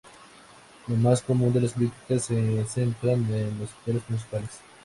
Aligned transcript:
Lo 0.87 0.95
más 0.95 1.21
común 1.21 1.53
de 1.53 1.61
las 1.61 1.73
críticas 1.73 2.25
se 2.25 2.65
centran 2.65 3.23
en 3.31 3.59
los 3.59 3.69
actores 3.71 4.01
principales. 4.01 4.59